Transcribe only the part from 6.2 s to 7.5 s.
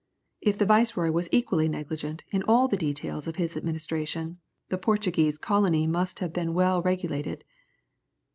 have been well regulated!